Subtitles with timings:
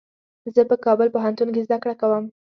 [0.55, 2.23] زه په کابل پوهنتون کي زده کړه کوم.